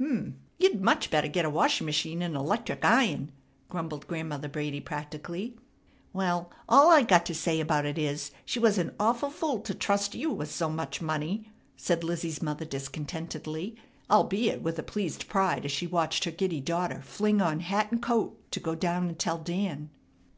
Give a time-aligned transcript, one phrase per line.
[0.00, 0.38] "H'm!
[0.56, 3.30] You'd much better get a washing machine and a 'lectric iron!"
[3.68, 5.58] grumbled Grandmother Brady practically.
[6.14, 9.74] "Well, all I got to say about it is, she was an awful fool to
[9.74, 13.76] trust you with so much money," said Lizzie's mother discontentedly,
[14.10, 18.00] albeit with a pleased pride as she watched her giddy daughter fling on hat and
[18.00, 19.90] coat to go down and tell Dan.